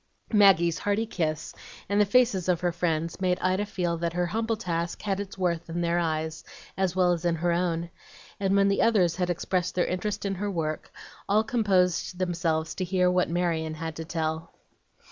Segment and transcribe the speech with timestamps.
[0.33, 1.53] Maggie's hearty kiss,
[1.87, 5.37] and the faces of her friends, made Ida feel that her humble task had its
[5.37, 6.43] worth in their eyes,
[6.75, 7.91] as well as in her own;
[8.39, 10.91] and when the others had expressed their interest in her work,
[11.29, 14.51] all composed themselves to hear what Marion had to tell.